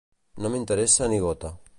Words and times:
No 0.43 0.49
m'interessa 0.53 1.09
ni 1.11 1.19
gota. 1.27 1.53